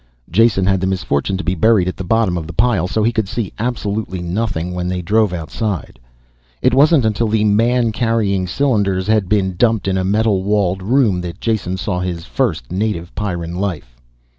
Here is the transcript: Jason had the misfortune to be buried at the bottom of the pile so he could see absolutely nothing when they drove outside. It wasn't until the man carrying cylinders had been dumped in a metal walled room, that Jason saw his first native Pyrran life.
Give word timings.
Jason 0.31 0.65
had 0.65 0.81
the 0.81 0.87
misfortune 0.87 1.37
to 1.37 1.43
be 1.43 1.53
buried 1.53 1.87
at 1.87 1.95
the 1.95 2.03
bottom 2.03 2.35
of 2.35 2.47
the 2.47 2.53
pile 2.53 2.87
so 2.87 3.03
he 3.03 3.11
could 3.11 3.27
see 3.29 3.53
absolutely 3.59 4.19
nothing 4.19 4.73
when 4.73 4.87
they 4.87 4.99
drove 4.99 5.31
outside. 5.31 5.99
It 6.59 6.73
wasn't 6.73 7.05
until 7.05 7.27
the 7.27 7.43
man 7.43 7.91
carrying 7.91 8.47
cylinders 8.47 9.05
had 9.05 9.29
been 9.29 9.55
dumped 9.57 9.87
in 9.87 9.99
a 9.99 10.03
metal 10.03 10.41
walled 10.41 10.81
room, 10.81 11.21
that 11.21 11.39
Jason 11.39 11.77
saw 11.77 11.99
his 11.99 12.25
first 12.25 12.71
native 12.71 13.13
Pyrran 13.13 13.53
life. 13.59 13.95